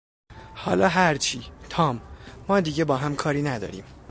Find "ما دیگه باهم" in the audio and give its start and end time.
2.47-3.15